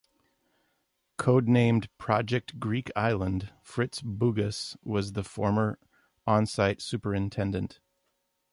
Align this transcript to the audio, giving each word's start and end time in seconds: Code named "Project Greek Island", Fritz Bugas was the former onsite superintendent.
Code 1.17 1.47
named 1.47 1.87
"Project 1.99 2.59
Greek 2.59 2.89
Island", 2.95 3.53
Fritz 3.61 4.01
Bugas 4.01 4.75
was 4.81 5.11
the 5.13 5.23
former 5.23 5.77
onsite 6.27 6.81
superintendent. 6.81 7.79